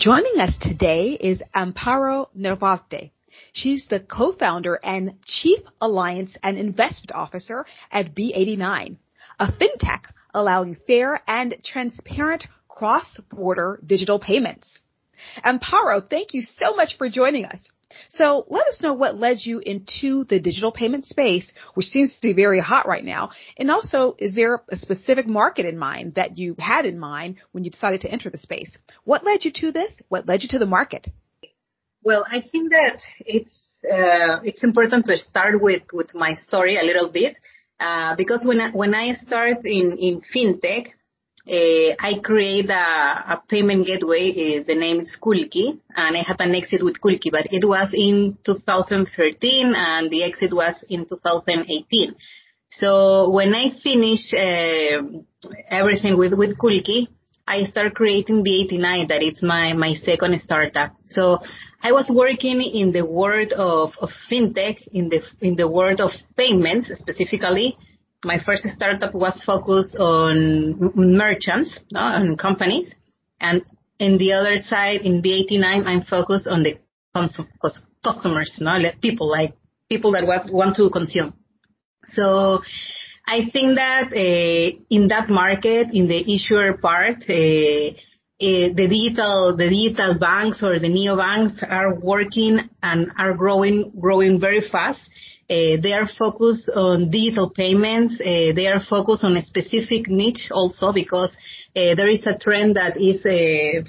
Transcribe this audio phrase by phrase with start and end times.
[0.00, 3.10] Joining us today is Amparo Narvarte.
[3.52, 8.96] She's the co-founder and chief alliance and investment officer at B89,
[9.38, 14.78] a fintech allowing fair and transparent cross-border digital payments.
[15.44, 17.60] Amparo, thank you so much for joining us.
[18.10, 22.20] So let us know what led you into the digital payment space, which seems to
[22.20, 23.30] be very hot right now.
[23.56, 27.64] And also, is there a specific market in mind that you had in mind when
[27.64, 28.72] you decided to enter the space?
[29.04, 29.92] What led you to this?
[30.08, 31.08] What led you to the market?
[32.02, 36.84] Well, I think that it's uh, it's important to start with with my story a
[36.84, 37.36] little bit
[37.78, 40.88] uh, because when I, when I started in in fintech,
[41.48, 44.30] uh, I create a, a, payment gateway.
[44.30, 47.92] Uh, the name is Culqi, and I had an exit with Culqi, but it was
[47.94, 52.14] in 2013, and the exit was in 2018.
[52.68, 55.02] So when I finish uh,
[55.70, 57.08] everything with with Culqi,
[57.48, 59.08] I start creating B89.
[59.08, 60.94] That it's my my second startup.
[61.08, 61.38] So
[61.82, 66.10] I was working in the world of, of fintech, in the in the world of
[66.36, 67.76] payments specifically
[68.24, 72.94] my first startup was focused on merchants, no, on companies.
[73.40, 73.62] And
[73.98, 76.78] in the other side, in B89, I'm focused on the
[78.02, 79.54] customers, no, people, like
[79.88, 81.34] people that want to consume.
[82.04, 82.60] So
[83.26, 87.92] I think that uh, in that market, in the issuer part, uh,
[88.42, 94.40] uh, the digital the digital banks or the neobanks are working and are growing growing
[94.40, 95.00] very fast.
[95.50, 98.20] Uh, they are focused on digital payments.
[98.20, 101.36] Uh, they are focused on a specific niche also because
[101.74, 103.20] uh, there is a trend that is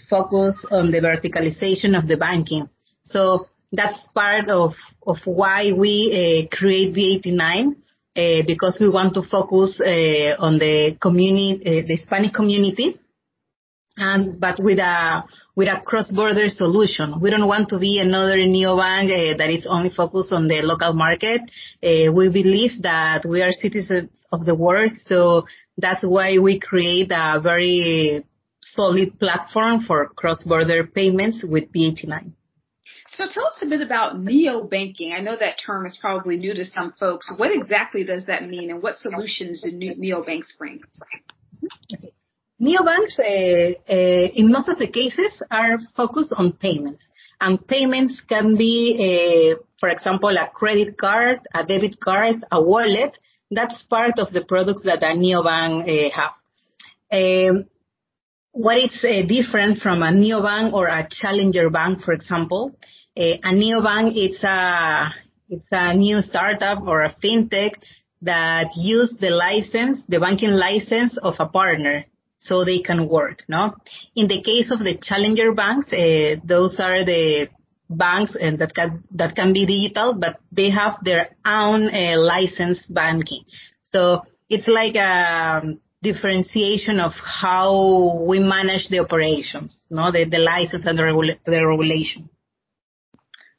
[0.10, 2.68] focused on the verticalization of the banking.
[3.04, 4.72] So that's part of,
[5.06, 7.76] of why we create B89.
[8.14, 9.80] Uh, because we want to focus
[10.38, 13.00] on the community, the Hispanic community,
[14.02, 15.24] and but with a
[15.56, 17.22] with a cross-border solution.
[17.22, 20.94] We don't want to be another neobank uh, that is only focused on the local
[20.94, 21.42] market.
[21.84, 25.46] Uh, we believe that we are citizens of the world, so
[25.78, 28.26] that's why we create a very
[28.62, 32.32] solid platform for cross-border payments with B89.
[33.14, 35.14] So tell us a bit about neo-banking.
[35.14, 37.32] I know that term is probably new to some folks.
[37.38, 40.82] What exactly does that mean and what solutions do neobanks bring?
[41.04, 42.14] Okay.
[42.62, 47.10] Neobanks, uh, uh, in most of the cases, are focused on payments.
[47.40, 53.18] And payments can be, uh, for example, a credit card, a debit card, a wallet.
[53.50, 56.34] That's part of the products that a neobank uh, have.
[57.12, 57.66] Um,
[58.52, 62.76] what is uh, different from a neobank or a challenger bank, for example?
[63.18, 65.10] Uh, a neobank, it's a,
[65.50, 67.72] it's a new startup or a fintech
[68.22, 72.06] that use the license, the banking license of a partner
[72.42, 73.44] so they can work.
[73.48, 73.76] No,
[74.16, 77.48] in the case of the challenger banks, uh, those are the
[77.90, 82.94] banks and that can that can be digital, but they have their own uh, licensed
[82.94, 83.44] banking.
[83.84, 85.62] So it's like a
[86.02, 91.66] differentiation of how we manage the operations, no, the, the license and the, regula- the
[91.66, 92.30] regulation.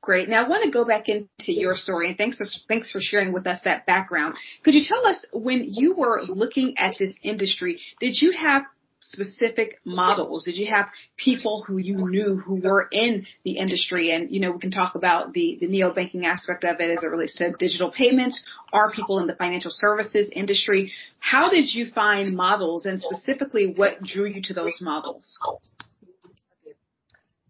[0.02, 0.28] Great.
[0.28, 3.32] Now I want to go back into your story and thanks for, thanks for sharing
[3.32, 4.34] with us that background.
[4.64, 8.64] Could you tell us when you were looking at this industry, did you have
[8.98, 10.44] specific models?
[10.44, 14.10] Did you have people who you knew who were in the industry?
[14.10, 17.04] And, you know, we can talk about the, the neo banking aspect of it as
[17.04, 18.44] it relates to digital payments.
[18.72, 20.90] Are people in the financial services industry?
[21.20, 25.38] How did you find models and specifically what drew you to those models?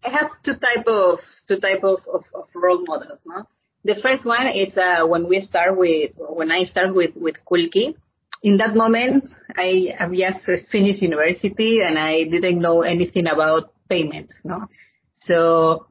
[0.05, 3.19] I have two type of two type of, of, of role models.
[3.25, 3.47] No,
[3.83, 7.95] the first one is uh, when we start with when I start with with Culqi.
[8.43, 14.33] In that moment, I have just finished university and I didn't know anything about payments.
[14.43, 14.67] No,
[15.13, 15.87] so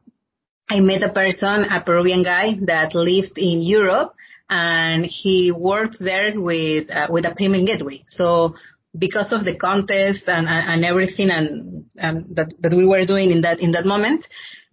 [0.68, 4.12] I met a person, a Peruvian guy that lived in Europe,
[4.50, 8.04] and he worked there with uh, with a payment gateway.
[8.08, 8.54] So
[8.96, 13.42] because of the contest and, and everything and, and that, that we were doing in
[13.42, 14.26] that in that moment,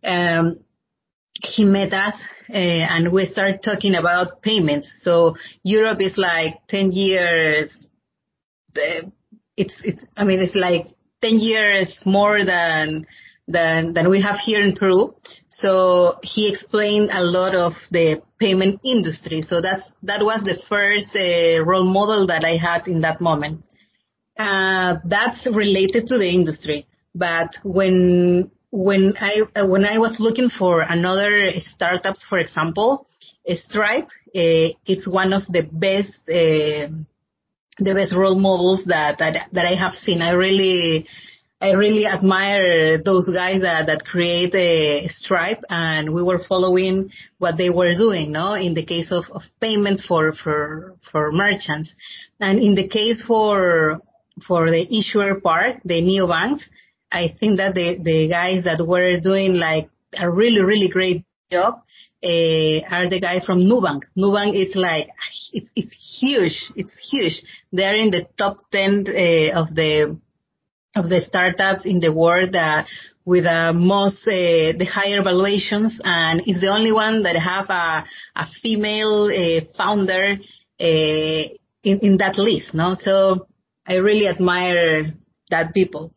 [0.04, 0.60] um,
[1.42, 2.16] he met us
[2.50, 4.88] uh, and we started talking about payments.
[5.04, 7.89] So Europe is like 10 years.
[8.75, 9.07] Uh,
[9.56, 10.88] it's it's I mean it's like
[11.22, 13.06] 10 years more than
[13.48, 15.15] than than we have here in Peru.
[15.50, 19.42] So he explained a lot of the payment industry.
[19.42, 23.63] So that's that was the first uh, role model that I had in that moment.
[24.39, 26.88] Uh, that's related to the industry.
[27.13, 33.06] But when when I when I was looking for another startups, for example,
[33.45, 36.88] Stripe, uh, it's one of the best uh,
[37.80, 40.21] the best role models that, that that I have seen.
[40.21, 41.06] I really
[41.62, 47.57] I really admire those guys that, that create a Stripe and we were following what
[47.57, 48.53] they were doing, no?
[48.53, 51.94] In the case of, of payments for, for, for merchants.
[52.39, 54.00] And in the case for,
[54.47, 56.63] for the issuer part, the neobanks,
[57.12, 61.81] I think that the, the guys that were doing like a really, really great job
[62.24, 64.01] uh, are the guy from Nubank.
[64.18, 65.09] Nubank is like,
[65.53, 66.71] it's, it's huge.
[66.75, 67.41] It's huge.
[67.71, 70.19] They're in the top 10 uh, of the
[70.95, 72.83] of the startups in the world uh,
[73.24, 78.06] with uh, most uh, the higher valuations, and it's the only one that have a,
[78.36, 79.30] a female
[79.77, 80.33] founder
[80.80, 82.74] in, in that list.
[82.74, 83.47] No, so
[83.89, 85.13] I really admire
[85.50, 86.13] that people.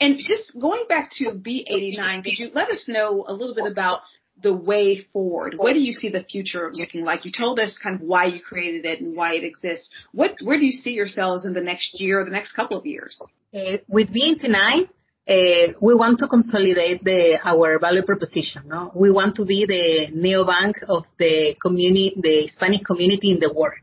[0.00, 4.00] And just going back to B89, could you let us know a little bit about
[4.42, 5.54] the way forward?
[5.58, 7.26] What do you see the future looking like?
[7.26, 9.90] You told us kind of why you created it and why it exists.
[10.12, 12.86] What, where do you see yourselves in the next year or the next couple of
[12.86, 13.20] years?
[13.54, 14.88] Uh, with B89,
[15.28, 18.62] uh, we want to consolidate the, our value proposition.
[18.66, 18.90] No?
[18.94, 23.76] We want to be the neobank of the community, the Hispanic community in the world.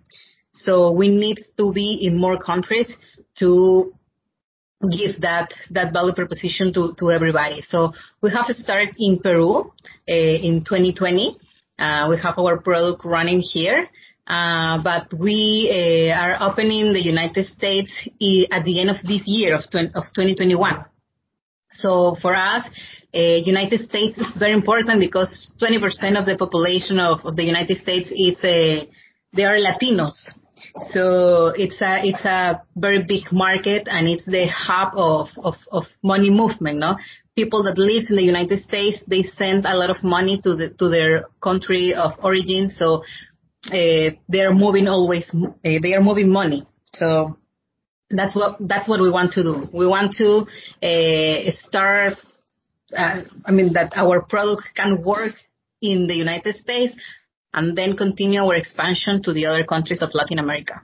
[0.64, 2.92] So we need to be in more countries
[3.40, 3.94] to
[4.82, 7.62] give that that value proposition to to everybody.
[7.68, 9.72] So we have started in Peru
[10.10, 11.38] uh, in 2020.
[11.80, 13.88] Uh, we have our product running here,
[14.26, 17.92] uh, but we uh, are opening the United States
[18.52, 20.86] at the end of this year of, 20, of 2021.
[21.70, 22.66] So for us,
[23.14, 27.78] uh, United States is very important because 20% of the population of, of the United
[27.78, 30.18] States is they are Latinos.
[30.94, 35.84] So it's a it's a very big market and it's the hub of, of, of
[36.04, 36.80] money movement.
[36.80, 36.98] No,
[37.36, 40.70] people that lives in the United States they send a lot of money to the
[40.80, 42.70] to their country of origin.
[42.70, 43.04] So
[43.68, 46.64] uh, they are moving always uh, they are moving money.
[46.94, 47.38] So
[48.10, 49.68] that's what that's what we want to do.
[49.74, 50.48] We want to
[50.86, 52.14] uh, start.
[52.96, 55.34] I mean that our product can work
[55.82, 56.96] in the United States
[57.58, 60.76] and then continue our expansion to the other countries of Latin America.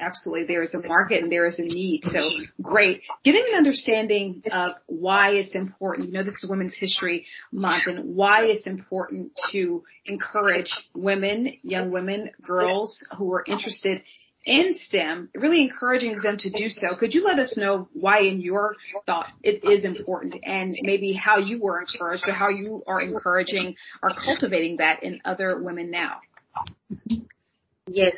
[0.00, 0.46] Absolutely.
[0.46, 2.02] There is a market and there is a need.
[2.04, 2.20] So
[2.62, 3.00] great.
[3.24, 6.06] Getting an understanding of why it's important.
[6.06, 11.90] You know, this is Women's History Month and why it's important to encourage women, young
[11.90, 14.02] women, girls who are interested
[14.48, 16.96] in STEM, really encouraging them to do so.
[16.98, 21.36] Could you let us know why in your thought it is important and maybe how
[21.36, 26.20] you were encouraged or how you are encouraging or cultivating that in other women now?
[27.86, 28.16] Yes,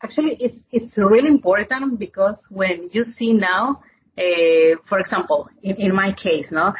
[0.00, 3.82] actually it's, it's really important because when you see now,
[4.16, 6.74] uh, for example, in, in my case, no,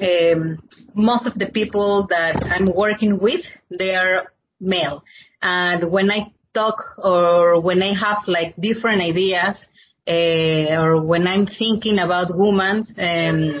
[0.00, 0.58] um,
[0.94, 5.04] most of the people that I'm working with, they are male.
[5.42, 9.66] And when I talk or when I have like different ideas
[10.06, 13.60] uh, or when I'm thinking about women, um,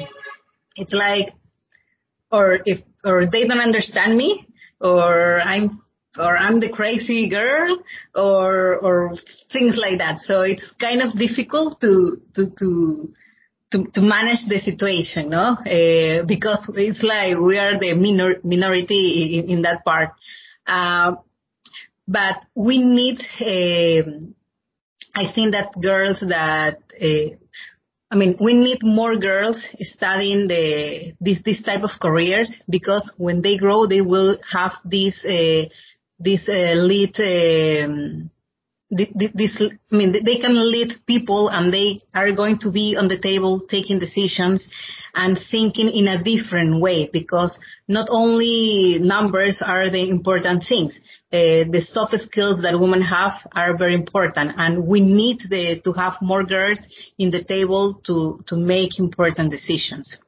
[0.76, 1.34] it's like,
[2.32, 4.46] or if, or they don't understand me,
[4.80, 5.80] or I'm,
[6.18, 7.78] or I'm the crazy girl,
[8.14, 9.16] or, or
[9.52, 10.20] things like that.
[10.20, 13.08] So it's kind of difficult to, to, to,
[13.72, 15.56] to, to manage the situation, no?
[15.60, 20.10] Uh, because it's like we are the minor, minority in, in that part.
[20.66, 21.16] Uh,
[22.10, 24.10] but we need, uh,
[25.14, 27.36] I think that girls that, uh,
[28.10, 33.42] I mean, we need more girls studying the this this type of careers because when
[33.42, 35.68] they grow, they will have this uh,
[36.18, 37.14] this lead.
[37.20, 38.30] Um,
[38.90, 43.20] this, I mean, they can lead people and they are going to be on the
[43.20, 44.68] table taking decisions
[45.14, 50.98] and thinking in a different way because not only numbers are the important things.
[51.32, 55.92] Uh, the soft skills that women have are very important and we need the, to
[55.92, 56.80] have more girls
[57.18, 60.18] in the table to, to make important decisions.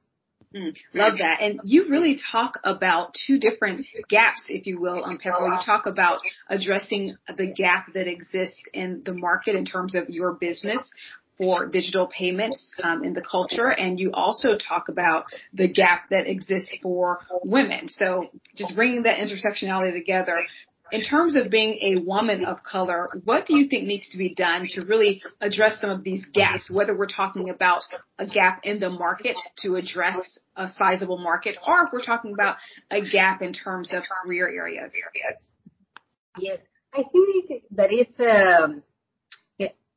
[0.54, 1.40] Mm, love that.
[1.40, 5.48] And you really talk about two different gaps, if you will, Amparo.
[5.48, 10.32] You talk about addressing the gap that exists in the market in terms of your
[10.32, 10.92] business
[11.38, 16.26] for digital payments um, in the culture, and you also talk about the gap that
[16.28, 17.88] exists for women.
[17.88, 20.44] So just bringing that intersectionality together.
[20.92, 24.34] In terms of being a woman of color, what do you think needs to be
[24.34, 27.82] done to really address some of these gaps, whether we're talking about
[28.18, 32.56] a gap in the market to address a sizable market, or if we're talking about
[32.90, 34.92] a gap in terms of career areas?
[36.38, 36.58] Yes,
[36.92, 38.82] I think that it's um,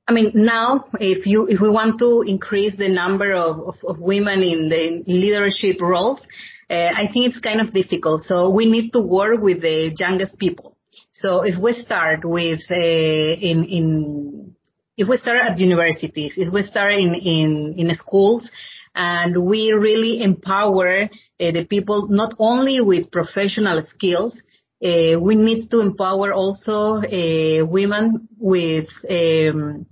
[0.07, 3.99] I mean, now if you if we want to increase the number of, of, of
[3.99, 6.21] women in the leadership roles,
[6.69, 8.21] uh, I think it's kind of difficult.
[8.21, 10.74] So we need to work with the youngest people.
[11.13, 14.55] So if we start with uh, in in
[14.97, 18.49] if we start at universities, if we start in in in schools,
[18.93, 24.41] and we really empower uh, the people not only with professional skills,
[24.83, 29.85] uh, we need to empower also uh, women with um,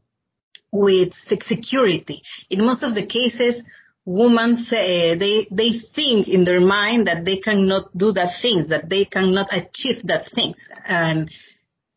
[0.72, 1.14] with
[1.48, 2.22] security.
[2.50, 3.64] In most of the cases,
[4.06, 8.90] women say, they they think in their mind that they cannot do that things, that
[8.90, 11.30] they cannot achieve that things, and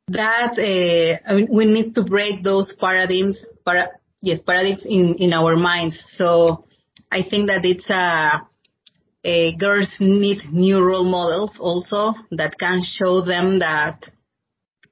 [0.08, 3.44] that uh, I mean, we need to break those paradigms.
[3.64, 3.90] Para,
[4.22, 6.00] yes, paradigms in in our minds.
[6.16, 6.64] So
[7.10, 8.42] I think that it's a
[9.26, 14.06] uh, girls need new role models also that can show them that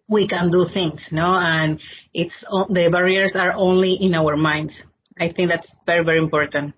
[0.09, 1.35] we can do things, no?
[1.35, 1.80] And
[2.12, 4.83] it's the barriers are only in our minds.
[5.18, 6.75] I think that's very, very important.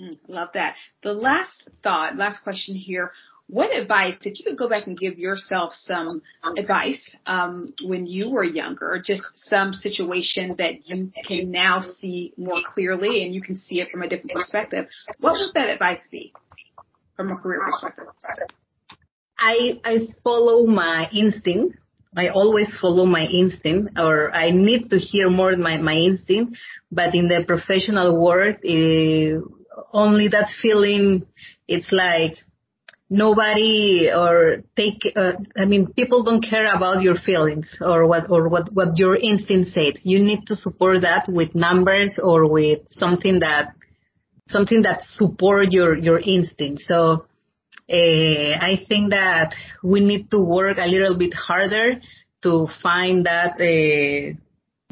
[0.00, 0.76] Mm, love that.
[1.02, 3.12] The last thought, last question here.
[3.48, 6.20] What advice, if you could go back and give yourself some
[6.58, 12.60] advice um, when you were younger, just some situation that you can now see more
[12.74, 14.88] clearly and you can see it from a different perspective,
[15.20, 16.32] what would that advice be?
[17.16, 18.04] from a career perspective?
[19.38, 21.76] I I follow my instinct.
[22.16, 26.56] I always follow my instinct, or I need to hear more my my instinct.
[26.92, 29.44] But in the professional world, uh,
[29.92, 31.26] only that feeling,
[31.68, 32.34] it's like
[33.08, 35.12] nobody or take.
[35.14, 39.16] Uh, I mean, people don't care about your feelings or what or what what your
[39.16, 39.98] instinct said.
[40.02, 43.74] You need to support that with numbers or with something that
[44.48, 46.82] something that support your your instinct.
[46.82, 47.24] So
[47.88, 52.00] uh, I think that we need to work a little bit harder
[52.42, 54.34] to find that uh,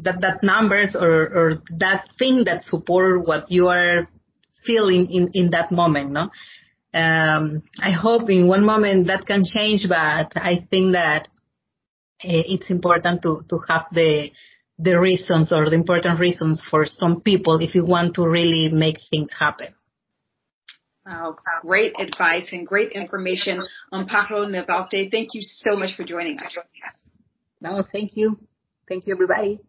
[0.03, 4.07] that that numbers or or that thing that support what you are
[4.65, 6.11] feeling in in in that moment.
[6.11, 6.29] No.
[6.93, 11.27] Um, I hope in one moment that can change, but I think that
[12.23, 14.31] uh, it's important to to have the
[14.77, 18.97] the reasons or the important reasons for some people if you want to really make
[19.09, 19.73] things happen.
[21.05, 25.11] Wow, great advice and great information Amparo Narvarte.
[25.11, 26.57] Thank you so much for joining us.
[27.61, 28.39] No, thank you.
[28.87, 29.59] Thank you, everybody.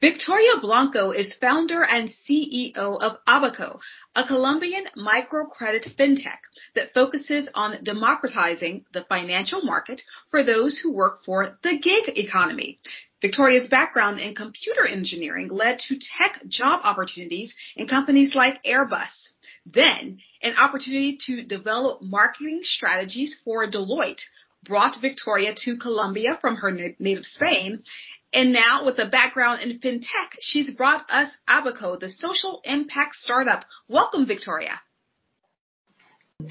[0.00, 3.80] Victoria Blanco is founder and CEO of Abaco,
[4.14, 6.38] a Colombian microcredit fintech
[6.76, 12.78] that focuses on democratizing the financial market for those who work for the gig economy.
[13.20, 19.30] Victoria's background in computer engineering led to tech job opportunities in companies like Airbus.
[19.66, 24.22] Then, an opportunity to develop marketing strategies for Deloitte
[24.64, 27.82] brought Victoria to Colombia from her native Spain
[28.32, 33.64] and now with a background in fintech, she's brought us Abaco, the social impact startup.
[33.88, 34.80] Welcome, Victoria.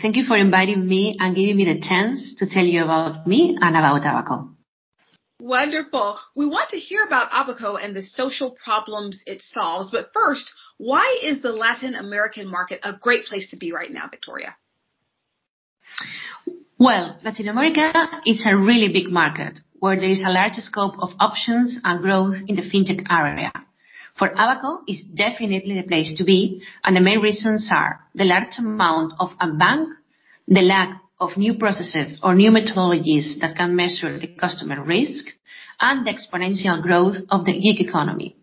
[0.01, 3.57] Thank you for inviting me and giving me the chance to tell you about me
[3.61, 4.49] and about Abaco.
[5.39, 6.17] Wonderful.
[6.35, 9.91] We want to hear about Abaco and the social problems it solves.
[9.91, 14.07] But first, why is the Latin American market a great place to be right now,
[14.09, 14.55] Victoria?
[16.79, 17.93] Well, Latin America
[18.25, 22.37] is a really big market where there is a large scope of options and growth
[22.47, 23.51] in the fintech area.
[24.17, 28.57] For Abaco, it's definitely the place to be, and the main reasons are the large
[28.57, 29.93] amount of unbanked,
[30.47, 35.27] the lack of new processes or new methodologies that can measure the customer risk,
[35.79, 38.35] and the exponential growth of the gig economy.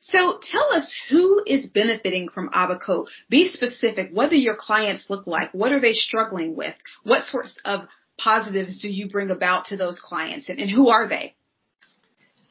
[0.00, 3.06] So tell us who is benefiting from Abaco.
[3.28, 4.10] Be specific.
[4.12, 5.52] What do your clients look like?
[5.52, 6.74] What are they struggling with?
[7.04, 7.82] What sorts of
[8.18, 11.34] positives do you bring about to those clients and, and who are they?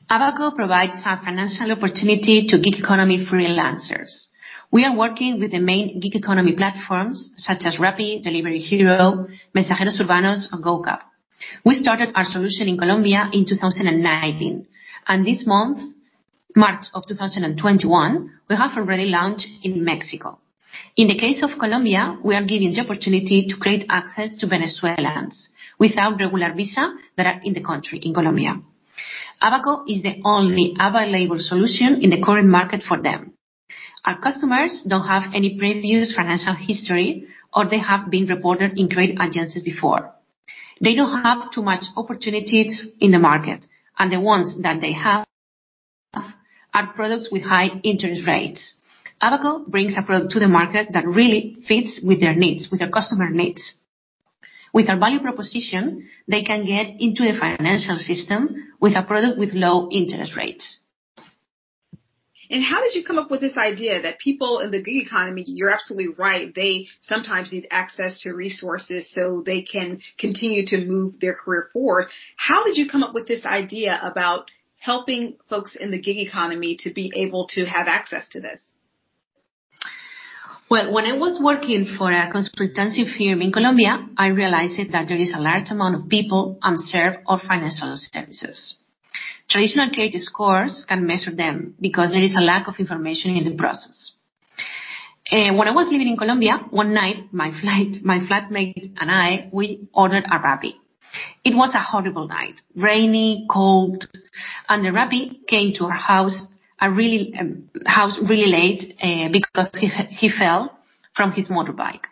[0.10, 4.28] Abaco provides a financial opportunity to gig economy freelancers.
[4.72, 10.00] We are working with the main gig economy platforms such as Rappi, Delivery Hero, Mensajeros
[10.02, 11.02] Urbanos, and GoCap.
[11.66, 14.68] We started our solution in Colombia in 2019,
[15.08, 15.80] and this month,
[16.56, 20.40] March of 2021, we have already launched in Mexico.
[20.96, 25.50] In the case of Colombia, we are giving the opportunity to create access to Venezuelans
[25.80, 28.60] without regular visa that are in the country, in Colombia.
[29.42, 33.34] Abaco is the only available solution in the current market for them.
[34.04, 39.18] Our customers don't have any previous financial history, or they have been reported in credit
[39.22, 40.14] agencies before.
[40.82, 43.66] They don't have too much opportunities in the market,
[44.00, 45.26] and the ones that they have
[46.74, 48.76] are products with high interest rates.
[49.22, 52.90] Abaco brings a product to the market that really fits with their needs, with their
[52.90, 53.74] customer needs.
[54.74, 59.54] With our value proposition, they can get into the financial system with a product with
[59.54, 60.80] low interest rates.
[62.50, 65.44] And how did you come up with this idea that people in the gig economy,
[65.48, 71.20] you're absolutely right, they sometimes need access to resources so they can continue to move
[71.20, 72.08] their career forward.
[72.38, 76.78] How did you come up with this idea about helping folks in the gig economy
[76.82, 78.66] to be able to have access to this?
[80.70, 85.18] Well, when I was working for a consultancy firm in Colombia, I realized that there
[85.18, 88.76] is a large amount of people unserved of financial services.
[89.50, 93.56] Traditional credit scores can measure them because there is a lack of information in the
[93.56, 94.12] process.
[95.32, 99.50] Uh, when I was living in Colombia, one night my flight, my flatmate and I,
[99.54, 100.74] we ordered a Rappi.
[101.46, 104.06] It was a horrible night, rainy, cold,
[104.68, 106.46] and the Rappi came to our house
[106.80, 110.78] a really um, house really late uh, because he, he fell
[111.16, 112.06] from his motorbike.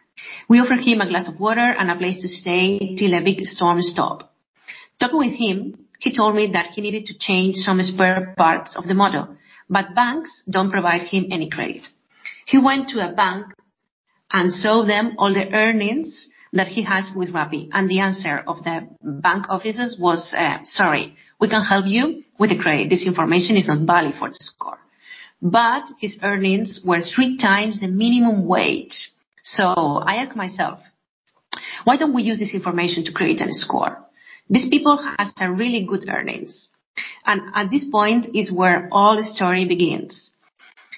[0.49, 3.41] We offered him a glass of water and a place to stay till a big
[3.41, 4.25] storm stopped.
[4.99, 8.85] Talking with him, he told me that he needed to change some spare parts of
[8.85, 9.37] the motor,
[9.69, 11.87] but banks don't provide him any credit.
[12.45, 13.47] He went to a bank
[14.31, 18.63] and showed them all the earnings that he has with Rappi, and the answer of
[18.63, 22.89] the bank officers was, uh, sorry, we can help you with the credit.
[22.89, 24.79] This information is not valid for the score.
[25.41, 29.11] But his earnings were three times the minimum wage.
[29.43, 30.79] So I asked myself,
[31.83, 33.97] why don't we use this information to create a score?
[34.49, 36.67] These people has a really good earnings.
[37.25, 40.31] And at this point is where all the story begins.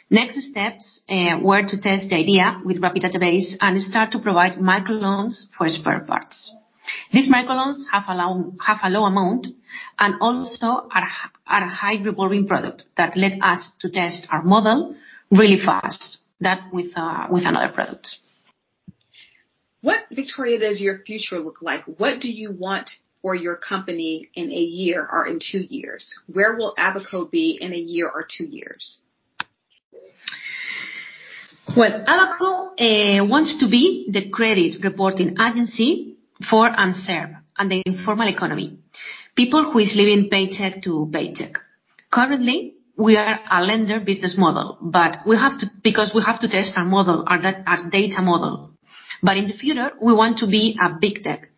[0.09, 4.57] Next steps uh, were to test the idea with Rappi database and start to provide
[4.57, 6.53] microloans for spare parts.
[7.11, 9.47] These microloans have a low, have a low amount
[9.99, 11.07] and also are,
[11.45, 14.95] are a high revolving product that led us to test our model
[15.31, 18.07] really fast, that with, uh, with another product.
[19.81, 21.83] What, Victoria, does your future look like?
[21.85, 22.89] What do you want
[23.21, 26.17] for your company in a year or in two years?
[26.27, 29.01] Where will Abaco be in a year or two years?
[31.75, 36.16] Well, Abaco uh, wants to be the credit reporting agency
[36.49, 38.79] for unserved and the informal economy,
[39.35, 41.57] people who is living paycheck to paycheck.
[42.11, 46.47] Currently, we are a lender business model, but we have to, because we have to
[46.49, 47.39] test our model, our,
[47.89, 48.71] data model.
[49.21, 51.49] But in the future, we want to be a big tech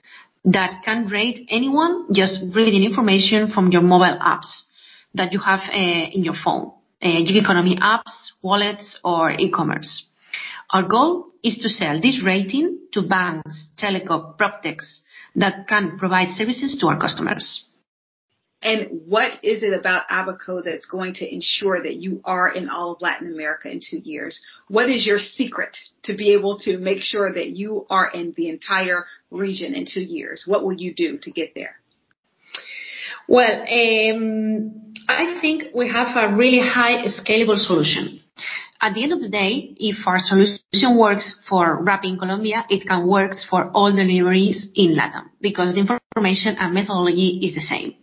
[0.45, 4.63] that can rate anyone just reading information from your mobile apps
[5.13, 10.05] that you have uh, in your phone, gig economy apps, wallets, or e-commerce.
[10.71, 14.99] Our goal is to sell this rating to banks, telecom, proptechs
[15.35, 17.65] that can provide services to our customers.
[18.61, 22.91] And what is it about Abaco that's going to ensure that you are in all
[22.91, 24.41] of Latin America in two years?
[24.67, 28.49] What is your secret to be able to make sure that you are in the
[28.49, 30.43] entire region in two years?
[30.45, 31.75] What will you do to get there?
[33.29, 38.18] Well, um, I think we have a really high scalable solution.
[38.81, 42.87] At the end of the day, if our solution works for Rappi in Colombia, it
[42.87, 47.95] can work for all deliveries in Latam because the information and methodology is the same.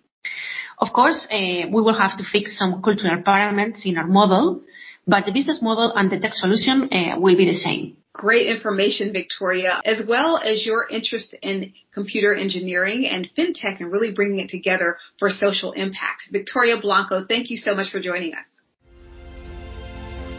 [0.78, 4.60] Of course, uh, we will have to fix some cultural parameters in our model,
[5.06, 7.96] but the business model and the tech solution uh, will be the same.
[8.12, 14.12] Great information, Victoria, as well as your interest in computer engineering and fintech and really
[14.12, 16.28] bringing it together for social impact.
[16.30, 18.55] Victoria Blanco, thank you so much for joining us.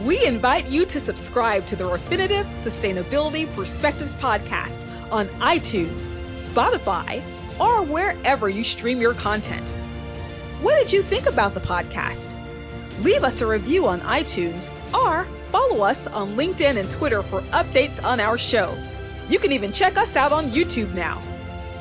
[0.04, 7.24] We invite you to subscribe to the Refinitiv Sustainability Perspectives podcast on iTunes, Spotify,
[7.60, 9.68] or wherever you stream your content.
[10.62, 12.34] What did you think about the podcast?
[13.04, 18.04] Leave us a review on iTunes or follow us on LinkedIn and Twitter for updates
[18.04, 18.78] on our show.
[19.30, 21.20] You can even check us out on YouTube now.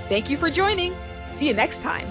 [0.08, 0.94] Thank you for joining.
[1.26, 2.06] See you next time.